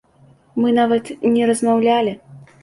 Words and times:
Мы 0.63 0.71
нават 0.77 1.11
не 1.35 1.43
размаўлялі. 1.51 2.17